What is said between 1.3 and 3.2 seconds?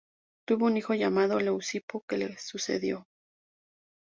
Leucipo, que le sucedió.